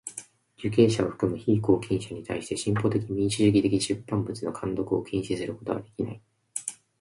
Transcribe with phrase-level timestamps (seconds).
[0.57, 6.19] 受刑者を含む被拘禁者にたいして進歩的民主主義的出版物の看読を禁止することはできない。